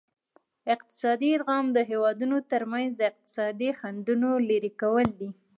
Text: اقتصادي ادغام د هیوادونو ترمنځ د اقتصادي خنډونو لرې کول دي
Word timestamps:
اقتصادي 0.73 1.29
ادغام 1.37 1.65
د 1.73 1.77
هیوادونو 1.89 2.37
ترمنځ 2.51 2.89
د 2.95 3.01
اقتصادي 3.11 3.69
خنډونو 3.79 4.29
لرې 4.49 4.71
کول 4.81 5.07
دي 5.19 5.29